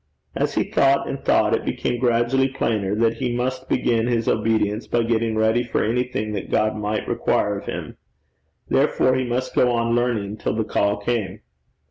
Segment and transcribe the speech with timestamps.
[0.35, 4.87] As he thought and thought it became gradually plainer that he must begin his obedience
[4.87, 7.97] by getting ready for anything that God might require of him.
[8.67, 11.41] Therefore he must go on learning till the call came.